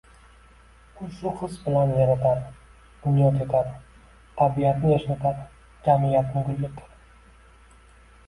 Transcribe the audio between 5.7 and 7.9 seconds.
jamiyatni gullatadi.